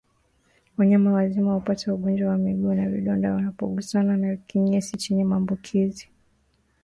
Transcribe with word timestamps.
Wanyama 0.77 1.11
wazima 1.13 1.53
hupata 1.53 1.93
ugonjwa 1.93 2.29
wa 2.29 2.37
miguu 2.37 2.73
na 2.73 2.85
midomo 2.85 3.27
wanapogusana 3.35 4.17
na 4.17 4.35
kinyesi 4.35 4.97
chenye 4.97 5.23
maambukizi 5.23 6.09